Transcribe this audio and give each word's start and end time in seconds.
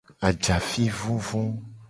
Ajafi 0.27 0.85
vuvu. 0.99 1.41